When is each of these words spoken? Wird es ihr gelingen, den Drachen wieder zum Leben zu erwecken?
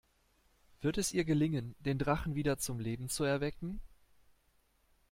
Wird 0.81 0.97
es 0.97 1.11
ihr 1.11 1.25
gelingen, 1.25 1.75
den 1.85 1.99
Drachen 1.99 2.33
wieder 2.33 2.57
zum 2.57 2.79
Leben 2.79 3.07
zu 3.07 3.23
erwecken? 3.23 3.79